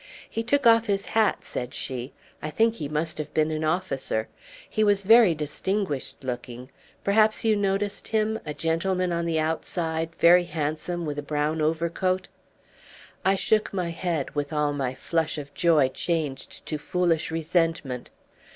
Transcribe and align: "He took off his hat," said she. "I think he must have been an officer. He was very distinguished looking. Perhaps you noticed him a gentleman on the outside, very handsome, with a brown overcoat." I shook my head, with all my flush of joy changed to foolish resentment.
"He 0.27 0.41
took 0.41 0.65
off 0.65 0.87
his 0.87 1.05
hat," 1.05 1.43
said 1.43 1.75
she. 1.75 2.11
"I 2.41 2.49
think 2.49 2.73
he 2.73 2.89
must 2.89 3.19
have 3.19 3.31
been 3.35 3.51
an 3.51 3.63
officer. 3.63 4.27
He 4.67 4.83
was 4.83 5.03
very 5.03 5.35
distinguished 5.35 6.23
looking. 6.23 6.71
Perhaps 7.03 7.45
you 7.45 7.55
noticed 7.55 8.07
him 8.07 8.39
a 8.43 8.55
gentleman 8.55 9.13
on 9.13 9.25
the 9.25 9.39
outside, 9.39 10.09
very 10.17 10.45
handsome, 10.45 11.05
with 11.05 11.19
a 11.19 11.21
brown 11.21 11.61
overcoat." 11.61 12.27
I 13.23 13.35
shook 13.35 13.71
my 13.73 13.91
head, 13.91 14.31
with 14.33 14.51
all 14.51 14.73
my 14.73 14.95
flush 14.95 15.37
of 15.37 15.53
joy 15.53 15.89
changed 15.89 16.65
to 16.65 16.79
foolish 16.79 17.29
resentment. 17.29 18.09